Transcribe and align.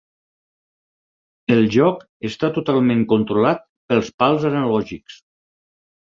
El 1.55 1.59
joc 1.75 1.99
està 2.29 2.49
totalment 2.55 3.03
controlat 3.11 3.61
pels 3.93 4.09
pals 4.23 4.47
analògics. 4.51 5.19